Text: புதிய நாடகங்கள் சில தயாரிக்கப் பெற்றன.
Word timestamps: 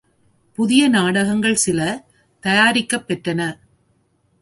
புதிய 0.55 0.87
நாடகங்கள் 0.87 1.55
சில 1.55 2.05
தயாரிக்கப் 2.39 3.05
பெற்றன. 3.07 3.59